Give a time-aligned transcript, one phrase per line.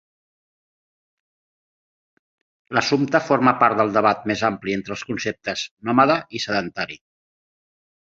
[2.77, 7.03] L'assumpte forma part del debat més ampli entre els conceptes "nòmada" i "sedentari".